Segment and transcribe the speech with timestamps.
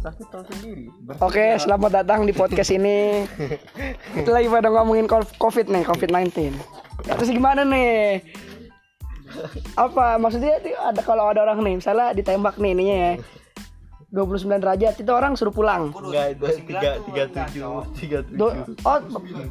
[0.00, 0.88] tahu sendiri.
[1.20, 3.28] Oke, selamat datang di podcast ini.
[4.16, 6.56] Kita lagi pada ngomongin co- COVID nih, COVID-19.
[7.04, 8.24] Terus gimana nih?
[9.76, 13.12] Apa maksudnya ada kalau ada orang nih, misalnya ditembak nih ininya ya.
[14.10, 15.94] 29 derajat itu orang suruh pulang.
[15.94, 18.50] Enggak itu tiga tiga tujuh tiga tujuh
[18.82, 18.98] oh,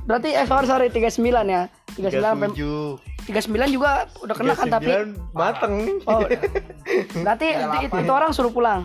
[0.03, 1.15] berarti eh sorry sorry 39
[1.47, 1.71] ya.
[1.95, 2.99] 39 tiga sampai tujuh
[3.31, 4.91] 39 juga udah kena kan tapi
[5.31, 5.95] mateng nih.
[6.03, 6.27] Oh,
[7.23, 7.47] berarti
[7.87, 8.83] itu, itu orang suruh pulang.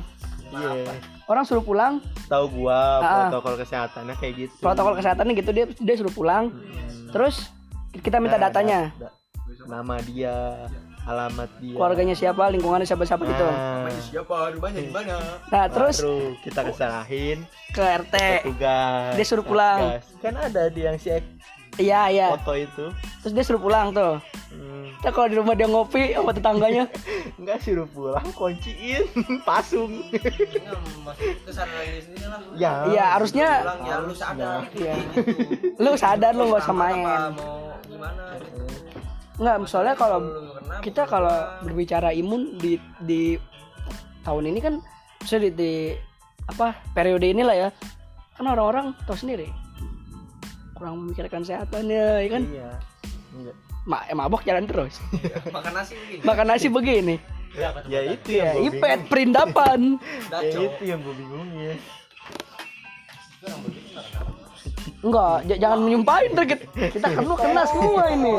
[0.54, 0.94] Iya.
[1.24, 3.28] Orang suruh pulang, Tahu gua Ah.
[3.28, 4.54] protokol kesehatannya kayak gitu.
[4.58, 6.52] protokol kesehatannya gitu dia dia suruh pulang.
[7.10, 7.48] Terus
[7.94, 8.80] kita minta Nah, datanya.
[8.94, 10.68] da- da- nama dia,
[11.04, 11.72] alamat dia.
[11.72, 13.44] Keluarganya siapa, lingkungannya siapa-siapa gitu.
[13.44, 15.16] Nah, Siapa rumahnya di mana?
[15.46, 17.38] Nah, terus baru kita kesalahin
[17.70, 18.14] ke RT.
[18.42, 19.12] tugas.
[19.14, 20.00] Dia suruh pulang.
[20.20, 21.08] Kan ada di yang si
[21.74, 22.26] Iya, iya.
[22.38, 22.84] foto itu.
[23.22, 24.22] Terus dia suruh pulang tuh.
[24.54, 26.84] Hmm, Kita kalau di rumah dia ngopi sama tetangganya,
[27.40, 29.04] enggak suruh pulang, kunciin,
[29.48, 30.06] pasung.
[31.04, 31.16] Lah.
[32.54, 32.72] ya.
[32.88, 34.60] iya harusnya Pulang ya lu sadar.
[34.72, 34.94] Iya.
[35.76, 36.98] lu sadar lu nggak usah main.
[37.34, 38.22] mau gimana?
[39.34, 40.18] Nggak, soalnya kalau
[40.78, 41.34] kita kalau
[41.66, 43.34] berbicara imun di di
[44.22, 44.74] tahun ini kan
[45.20, 45.72] maksudnya di, di
[46.44, 47.68] apa periode inilah ya
[48.36, 49.48] kan orang-orang tahu sendiri
[50.74, 52.70] kurang memikirkan kesehatannya ya kan Iya.
[53.32, 53.56] Enggak.
[53.84, 54.94] Ma eh, mabok jalan terus
[55.56, 56.22] makan nasi begini.
[56.22, 57.16] makan nasi begini
[57.54, 57.70] Ya
[58.02, 59.80] itu ya yang gua ipet perindapan
[60.28, 61.74] Ya itu yang gue bingung ya.
[65.04, 68.32] enggak j- jangan menyumpahin ntar kita, kita kan lu kena semua ini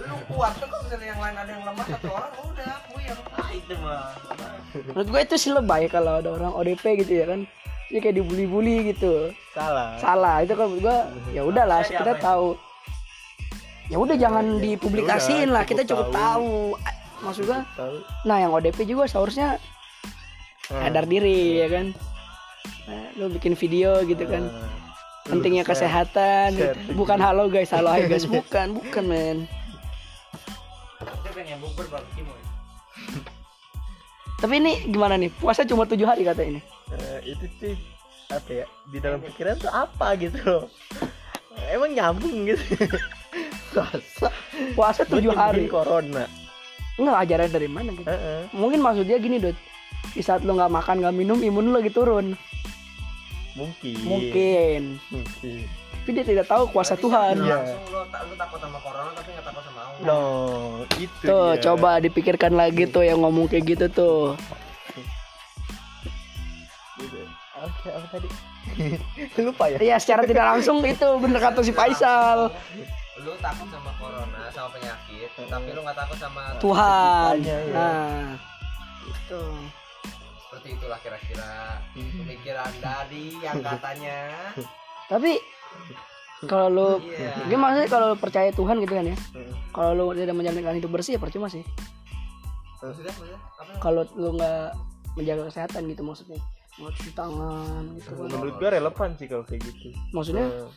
[0.00, 3.18] Lu kuat tuh kalau misalnya yang lain ada yang lemah satu orang udah aku yang
[3.30, 4.02] ah itu mah.
[4.88, 7.40] menurut gue itu sih lebay kalau ada orang ODP gitu ya kan
[7.92, 9.36] dia kayak dibully-bully gitu.
[9.52, 10.00] Salah.
[10.00, 10.40] salah.
[10.40, 10.96] Itu kan gue
[11.36, 12.56] ya udahlah kita tahu.
[13.92, 15.64] Ya udah jangan dipublikasiin Udah, lah.
[15.68, 16.72] Kita cukup tahu.
[16.80, 17.94] Ah, maksud gue Tahu.
[18.24, 19.60] nah yang ODP juga seharusnya
[20.72, 21.92] Nah, sadar diri ya kan?
[22.88, 24.48] Nah, lu bikin video gitu kan.
[24.48, 24.72] Nah,
[25.28, 26.56] pentingnya kesehatan.
[26.56, 26.96] Gitu.
[26.96, 27.68] bukan halo guys.
[27.76, 28.24] Halo hai guys.
[28.32, 29.38] Bukan bukan men.
[31.02, 32.51] Dia pengen bubur barbecue mau.
[34.42, 35.30] Tapi ini gimana nih?
[35.30, 36.58] Puasa cuma tujuh hari kata ini.
[36.90, 37.74] Eh, itu sih
[38.26, 40.64] apa ya di dalam pikiran tuh apa gitu loh.
[41.70, 42.58] Emang nyambung gitu.
[43.72, 44.28] Masa
[44.74, 45.64] puasa tujuh hari.
[45.64, 46.26] corona.
[46.94, 48.04] Nggak ajaran dari mana gitu?
[48.04, 48.50] Heeh.
[48.52, 49.56] mungkin maksudnya gini dud
[50.12, 52.36] di saat lu nggak makan nggak minum imun lu lagi turun.
[53.54, 53.96] Mungkin.
[54.02, 54.82] Mungkin.
[55.08, 55.64] Mungkin.
[56.02, 57.38] Tapi dia tidak tahu kuasa Tuhan.
[57.38, 57.62] Iya.
[57.62, 60.02] Langsung ta- lu takut sama corona tapi nggak takut sama Allah.
[60.02, 60.20] no
[60.98, 61.62] itu tuh dia.
[61.62, 64.22] coba dipikirkan lagi tuh yang ngomong kayak gitu tuh.
[66.98, 67.20] Gitu.
[67.62, 68.28] oke apa tadi?
[69.46, 69.78] Lupa ya?
[69.82, 72.52] Iya secara tidak langsung itu bener kata si Faisal.
[73.22, 77.38] Lu takut sama corona, sama penyakit, tapi lu nggak takut sama Tuhan.
[77.38, 77.74] Penciptanya, ya.
[77.74, 78.24] nah.
[79.06, 79.42] Itu.
[80.42, 84.18] Seperti itulah kira-kira pemikiran dari yang katanya.
[85.12, 85.36] Tapi
[86.46, 87.46] kalau lu Iya.
[87.46, 89.16] dia maksudnya kalau lu percaya Tuhan gitu kan ya.
[89.16, 89.54] Heeh.
[89.70, 91.62] kalau lu tidak menjalankan hidup bersih ya percuma sih.
[92.82, 94.74] Maksudnya maksudnya apa kalau lu nggak
[95.14, 96.40] menjaga kesehatan gitu maksudnya.
[96.80, 98.26] Mau cuci tangan gitu kan.
[98.32, 99.92] Menurut gua relevan sih kalau kayak gitu.
[100.10, 100.46] Maksudnya?
[100.48, 100.68] Eh,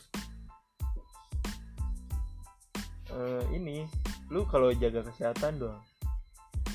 [3.16, 3.88] eh, ini
[4.30, 5.82] lu kalau jaga kesehatan doang?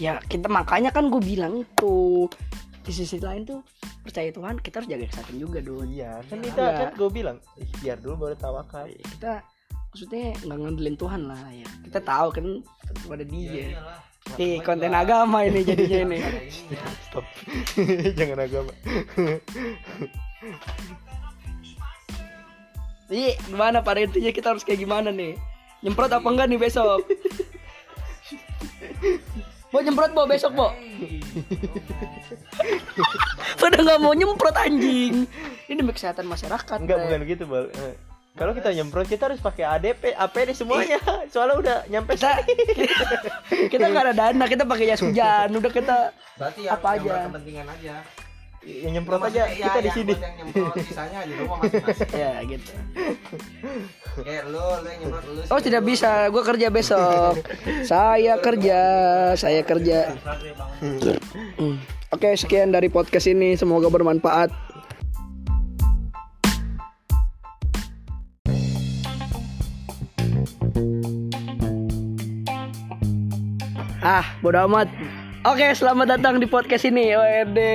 [0.01, 2.25] Ya kita makanya kan gue bilang itu
[2.81, 3.61] di sisi lain tuh
[4.11, 6.51] percaya Tuhan kita harus jaga kesehatan juga dong iya kan Iya.
[6.51, 8.91] kita kan gue bilang ikhtiar dulu baru tawakal.
[8.91, 9.39] Kita
[9.95, 11.71] maksudnya nggak ngandelin Tuhan lah ya.
[11.87, 12.47] Kita tahu kan
[13.07, 13.71] pada dia.
[13.71, 14.03] Iyalah.
[14.37, 16.19] Nih konten agama ini jadinya ini.
[17.07, 17.23] Stop.
[18.19, 18.73] Jangan agama.
[23.11, 25.35] Jadi gimana pada intinya kita harus kayak gimana nih?
[25.83, 27.03] Nyemprot apa enggak nih besok?
[29.71, 30.71] Mau nyemprot mau besok mau
[33.61, 35.27] Pada nggak mau nyemprot anjing.
[35.71, 37.67] Ini demi kesehatan masyarakat enggak bukan gitu bal.
[37.71, 37.95] Eh,
[38.39, 40.99] kalau kita nyemprot kita harus pakai ADP APD semuanya.
[41.33, 43.07] Soalnya udah nyampe kita kita,
[43.73, 45.49] kita nggak ada dana kita pakai jas hujan.
[45.51, 45.97] Udah kita
[46.39, 47.11] berarti yang, Apa yang aja?
[47.11, 47.95] berkepentingan aja
[48.61, 50.13] yang nyemprot aja ya, kita di yang sini.
[50.21, 52.73] yang nyemprot sisanya di rumah masing-masing ya gitu.
[54.21, 57.35] Kayak lu lu yang nyemprot lu oh tidak bisa gue kerja besok.
[57.89, 58.81] Saya kerja
[59.41, 60.13] saya kerja.
[62.13, 63.57] Oke sekian dari podcast ini.
[63.57, 64.53] Semoga bermanfaat.
[74.01, 74.89] Ah, bodo amat.
[75.41, 77.17] Oke, selamat datang di podcast ini.
[77.17, 77.73] Wede.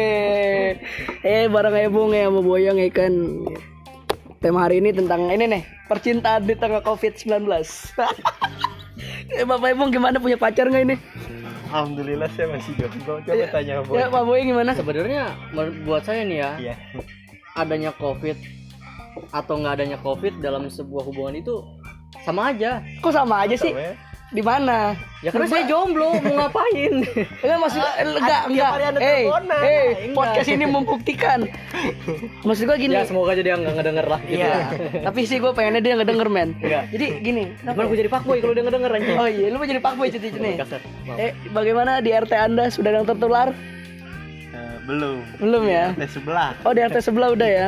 [1.26, 3.14] Eh, bareng Ebung ya sama Boyong ya kan.
[4.38, 7.50] Tema hari ini tentang ini nih, percintaan di tengah Covid-19.
[9.34, 10.96] eh, Bapak Ebung gimana punya pacar nggak ini?
[11.74, 13.18] Alhamdulillah saya masih jomblo.
[13.26, 13.48] Coba Iya.
[13.50, 13.98] tanya boy.
[13.98, 14.72] Ya Pak Boy gimana?
[14.78, 15.24] Sebenarnya
[15.90, 16.76] buat saya nih ya, Iya.
[17.58, 18.38] adanya covid
[19.34, 21.66] atau nggak adanya covid dalam sebuah hubungan itu
[22.22, 22.86] sama aja.
[23.02, 23.74] Kok sama aja sih?
[23.74, 23.94] Sama ya.
[24.34, 24.98] Di mana?
[25.22, 26.94] Ya karena saya jomblo, mau ngapain?
[27.46, 28.72] Enggak maksud enggak enggak.
[28.74, 30.14] ada Eh, eh, Enggak.
[30.14, 31.40] podcast ini membuktikan.
[32.42, 32.94] Maksud gua gini.
[32.94, 34.42] ya semoga aja dia nggak ngedenger lah gitu.
[34.42, 34.56] Iya.
[35.06, 36.50] Tapi sih gua pengennya dia ngedenger men.
[36.58, 36.84] Enggak.
[36.90, 37.44] Jadi gini.
[37.56, 39.18] Gimana gue jadi fuckboy kalau dia ngedenger anjing?
[39.18, 40.08] Oh iya, lu mau jadi fuckboy.
[40.10, 41.18] Maaf.
[41.18, 43.48] Eh, bagaimana di RT Anda sudah ada yang tertular?
[43.50, 45.18] Eh, belum.
[45.38, 45.94] Belum ya?
[45.94, 46.58] Tes sebelah.
[46.66, 47.68] Oh di RT sebelah udah ya.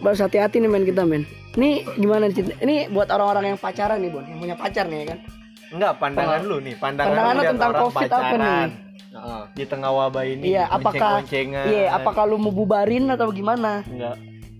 [0.00, 1.28] Baru hati-hati nih men kita men.
[1.54, 2.32] Ini gimana?
[2.32, 5.18] Ini buat orang-orang yang pacaran nih Bon, yang punya pacar nih ya kan.
[5.68, 8.60] Enggak, pandangan lu nih, pandangan, Pandangan lu tentang orang Covid apa nih?
[9.08, 9.42] Heeh.
[9.56, 10.44] Di tengah wabah ini.
[10.52, 11.24] Iya, apakah.
[11.28, 13.84] Iya, apakah lu mau bubarin atau gimana?
[13.84, 14.16] Enggak.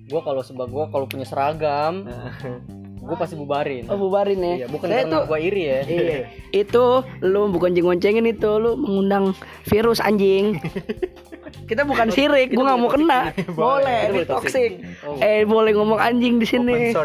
[0.09, 2.09] Gue kalau sebab gue kalau punya seragam,
[3.09, 3.89] gue pasti bubarin.
[3.89, 4.55] Oh, bubarin ya.
[4.65, 5.81] Iya, bukan Saya karena gue iri ya.
[5.85, 6.19] Iya.
[6.65, 6.85] Itu
[7.25, 9.33] lu bukan gonceng-goncengin itu, lu mengundang
[9.69, 10.57] virus anjing.
[11.67, 13.21] Kita bukan sirik, gua nggak mau kena.
[13.53, 14.71] Boleh, ini toxic.
[15.05, 15.19] Oh.
[15.21, 16.93] Eh, boleh ngomong anjing di sini.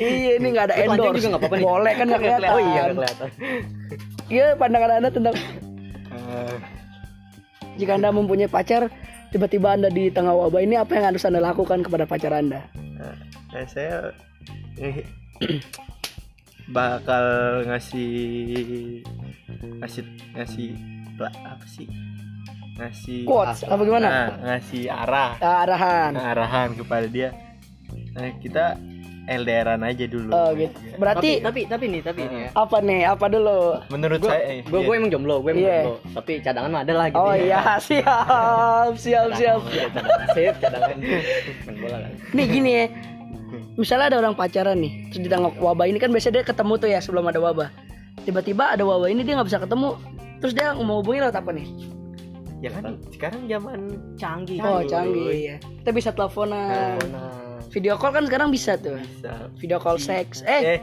[0.00, 1.28] Iya, ini nggak ada endorse.
[1.60, 2.50] Boleh kan nggak kelihatan.
[2.50, 3.28] Oh iya kelihatan.
[4.28, 5.34] Iya, pandangan Anda tentang
[6.14, 6.56] Eh,
[7.76, 8.86] jika Anda mempunyai pacar,
[9.34, 12.62] tiba-tiba Anda di tengah wabah ini apa yang harus Anda lakukan kepada pacar Anda?
[13.54, 14.10] eh, saya
[16.76, 17.24] bakal
[17.68, 18.10] ngasih
[19.78, 20.04] ngasih
[20.34, 20.70] ngasih
[21.20, 21.86] apa sih
[22.74, 24.06] ngasih Quotes apa gimana?
[24.06, 26.12] Nah, ngasih arah Ah, arahan.
[26.12, 27.30] arahan kepada dia
[28.12, 28.74] nah, kita
[29.24, 30.76] LDRan aja dulu Oh gitu.
[30.76, 32.48] Tapi Berarti tapi tapi nih tapi ini ya.
[32.52, 33.00] apa nih?
[33.08, 33.80] Apa dulu?
[33.88, 34.92] menurut Gue saya eh, gue iya.
[34.92, 35.78] emang jomblo, gue emang Iya.
[35.80, 35.96] jomblo.
[36.12, 37.22] Tapi cadangan mah ada lah gitu.
[37.22, 39.60] Oh iya, siap, siap, siap.
[39.66, 40.26] Iya, cadangan.
[40.30, 40.96] Sip, cadangan.
[41.64, 42.12] Main bola kan.
[42.30, 42.86] Nih gini ya.
[43.74, 46.88] Misalnya ada orang pacaran nih, terus di tengah wabah ini kan biasanya dia ketemu tuh
[46.90, 47.72] ya sebelum ada wabah.
[48.22, 49.96] Tiba-tiba ada wabah ini dia nggak bisa ketemu,
[50.38, 51.66] terus dia mau hubungi lewat apa nih?
[52.64, 53.80] Ya kan sekarang zaman
[54.16, 55.56] canggih Oh canggih ya.
[55.60, 58.96] Kita bisa teleponan, Nah, video call kan sekarang bisa tuh.
[58.96, 60.40] bisa Video call seks.
[60.48, 60.80] Eh, eh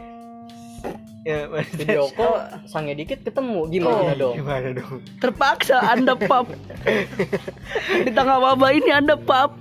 [1.26, 4.18] ya, video call sange dikit ketemu gimana Oh.
[4.30, 4.36] dong?
[4.38, 6.46] gimana dong terpaksa Anda pap.
[8.06, 9.58] di tengah wabah ini Anda pap.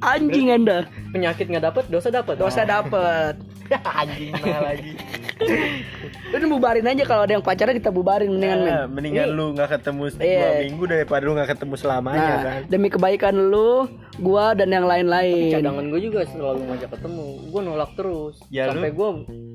[0.00, 0.84] Anjing Anda.
[1.12, 2.36] Penyakit nggak dapet, dosa dapet.
[2.36, 3.34] Dosa dapet.
[4.00, 4.92] anjing lagi
[6.26, 8.68] Udah bubarin aja kalau ada yang pacaran kita bubarin mendingan men.
[8.68, 10.48] Nah, mendingan lu nggak ketemu dua Iya.
[10.60, 13.86] minggu daripada lu nggak ketemu selamanya Nah, kan demi kebaikan lu,
[14.18, 15.54] gua dan yang lain-lain.
[15.54, 17.26] Cadangan gue juga selalu ngajak ketemu.
[17.48, 18.34] Gue nolak terus.
[18.48, 19.08] Ya, sampai lu- gue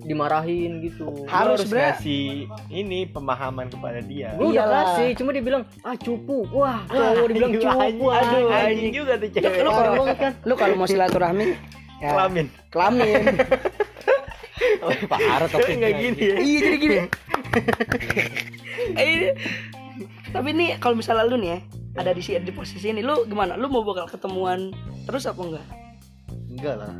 [0.05, 1.03] dimarahin gitu.
[1.05, 1.79] Lu Harus, harus Bre.
[1.85, 2.25] ngasih
[2.69, 6.47] ini pemahaman kepada dia Gue udah kasih, cuma dia bilang ah cupu.
[6.49, 7.75] Wah, cowok dibilang Aduh, cupu.
[7.77, 8.91] anjing, Aduh, anjing anjing.
[8.93, 10.31] juga tuh Lu, cewek lu kalau kan.
[10.41, 11.45] lu kalau mau silaturahmi
[11.99, 13.23] ya, kelamin kelamin.
[14.83, 16.97] Oh, parah tapi nggak gini ya iya jadi gini.
[18.95, 19.35] Eh,
[20.31, 21.59] tapi nih kalau misalnya lu nih ya
[22.00, 23.59] ada di di posisi ini lu gimana?
[23.59, 24.71] Lu mau bakal ketemuan
[25.03, 25.67] terus apa enggak?
[26.50, 26.94] enggak lah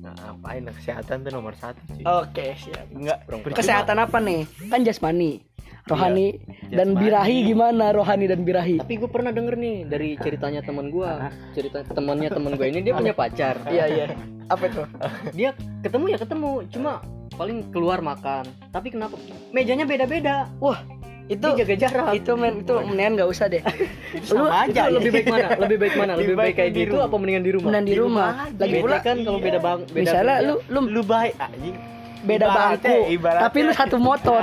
[0.00, 2.86] nah, ngapain lah kesehatan tuh nomor satu sih Oke, siap.
[2.92, 3.18] enggak.
[3.56, 4.44] Kesehatan apa nih?
[4.68, 5.40] Kan jasmani,
[5.84, 6.40] rohani
[6.72, 7.92] Iya, dan birahi gimana?
[7.92, 8.80] Rohani dan birahi.
[8.80, 11.10] Tapi gue pernah denger nih dari ceritanya teman gue,
[11.52, 13.60] cerita temannya teman gue ini dia punya pacar.
[13.68, 14.06] Iya, iya.
[14.48, 14.82] Apa itu?
[15.38, 15.50] Dia
[15.80, 17.00] ketemu ya ketemu, cuma
[17.36, 18.44] paling keluar makan.
[18.72, 19.16] Tapi kenapa?
[19.52, 20.52] Mejanya beda-beda.
[20.60, 20.84] Wah,
[21.32, 22.12] itu Dia jaga jarak.
[22.12, 23.62] itu men itu mendingan nggak usah deh.
[24.28, 25.48] Lu sama aja Itu lebih baik mana?
[25.56, 26.12] Lebih baik mana?
[26.20, 27.64] Lebih Lebih baik baik kayak di gitu apa mendingan di rumah?
[27.72, 28.30] mendingan di rumah.
[28.52, 31.76] Lagi pula kan kalau beda bang, beda misalnya lu lu lu baik anjing
[32.24, 34.42] beda bangku, tapi lu satu motor.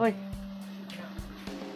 [0.00, 0.12] Woi.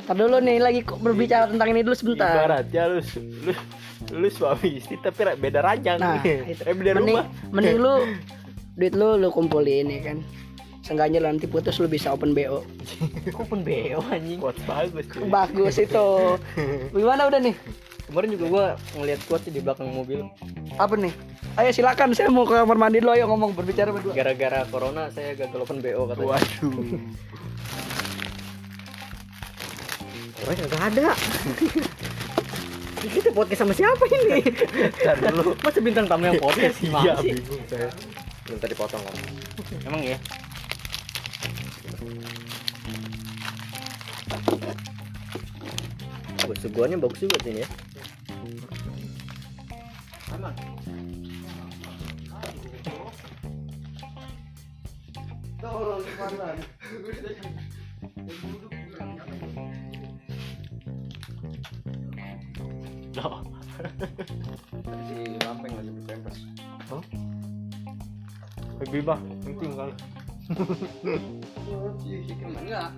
[0.04, 2.32] Tar dulu nih lagi kok berbicara tentang ini dulu sebentar.
[2.34, 3.00] ibaratnya lu
[3.42, 3.52] lu
[4.14, 6.60] lu suami istri tapi beda ranjang Nah, itu.
[6.60, 7.94] eh beda mending, rumah mending lu
[8.78, 10.18] duit lu lu kumpulin ya kan.
[10.80, 12.64] Seenggaknya lu nanti putus lu bisa open BO.
[13.28, 14.40] Kok pun beo anjing.
[14.40, 16.08] Quotes bagus cuy Bagus itu.
[16.92, 17.56] Gimana udah nih?
[18.04, 20.28] Kemarin juga gua ngeliat quote di belakang mobil.
[20.76, 21.12] Apa nih?
[21.56, 24.12] Ayo silakan saya mau ke kamar mandi dulu ayo ngomong berbicara berdua.
[24.12, 26.36] Gara-gara corona saya gagal open BO katanya.
[26.36, 26.72] waduh
[30.44, 31.08] Orang kagak ada.
[33.00, 34.44] Kita podcast sama siapa ini?
[35.04, 36.88] Ntar dulu Masa bintang tamu yang podcast sih?
[36.88, 37.32] iya sih?
[37.36, 37.88] bingung saya
[38.48, 39.14] Minta dipotong kan?
[39.88, 40.16] Emang ya?
[46.44, 47.68] Bagus, seguannya bagus juga sih ini ya.
[63.24, 63.40] Loh.
[65.08, 66.44] Si Lampeng lagi berpempes.
[68.84, 69.94] Lebih bah, penting kali.
[72.44, 72.92] Enggak.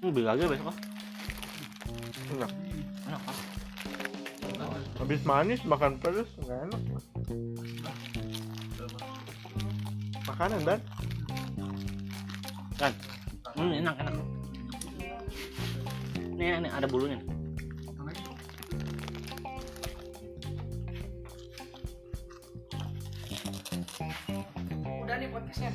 [0.00, 0.76] Hmm, beli lagi besok ah.
[2.32, 2.50] Enak.
[3.04, 3.36] Enak ah.
[4.96, 6.80] Habis manis makan pedes nggak enak.
[10.24, 10.80] Makanan dan
[12.74, 12.92] Kan.
[13.54, 14.14] Hmm, enak enak.
[16.34, 17.22] Nih, nih ada bulunya.
[17.22, 17.28] nih.
[25.06, 25.70] Udah nih podcastnya.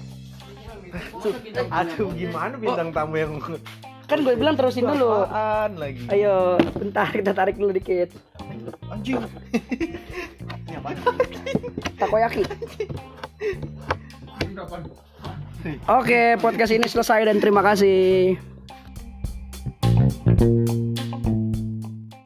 [1.70, 3.38] aduh gimana bintang tamu yang
[4.10, 5.24] Kan gue bilang terusin dulu.
[5.78, 6.10] Lagi?
[6.10, 8.10] Ayo, bentar kita tarik dulu dikit.
[8.90, 9.22] Anjing.
[11.96, 12.44] Takoyaki.
[15.92, 18.40] Oke, podcast ini selesai dan terima kasih.